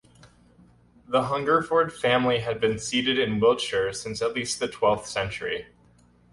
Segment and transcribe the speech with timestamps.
[1.07, 5.67] The Hungerford family had been seated in Wiltshire since at least the twelfth century.